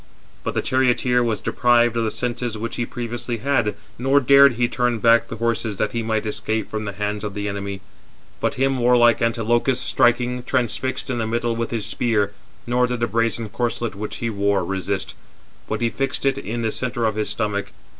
But 0.43 0.55
the 0.55 0.63
charioteer 0.63 1.23
was 1.23 1.41
deprived 1.41 1.95
of 1.95 2.03
the 2.03 2.09
senses 2.09 2.57
which 2.57 2.77
he 2.77 2.87
previously 2.87 3.37
had, 3.37 3.75
nor 3.99 4.19
dared 4.19 4.53
he 4.53 4.67
turn 4.67 4.97
back 4.97 5.27
the 5.27 5.35
horses 5.35 5.77
that 5.77 5.91
he 5.91 6.01
might 6.01 6.25
escape 6.25 6.71
from 6.71 6.85
the 6.85 6.93
hands 6.93 7.23
of 7.23 7.35
the 7.35 7.47
enemy: 7.47 7.81
but 8.39 8.55
him 8.55 8.79
warlike 8.79 9.21
Antilochus, 9.21 9.79
striking, 9.79 10.41
transfixed 10.41 11.11
in 11.11 11.19
the 11.19 11.27
middle 11.27 11.55
with 11.55 11.69
his 11.69 11.85
spear; 11.85 12.33
nor 12.65 12.87
did 12.87 12.99
the 12.99 13.05
brazen 13.05 13.47
corslet 13.47 13.93
which 13.93 14.15
he 14.15 14.29
wore 14.31 14.65
resist, 14.65 15.13
but 15.69 15.81
he 15.81 15.91
fixed 15.91 16.25
it 16.25 16.39
in 16.39 16.63
the 16.63 16.71
centre 16.71 17.05
of 17.05 17.13
his 17.13 17.29
stomach. 17.29 17.71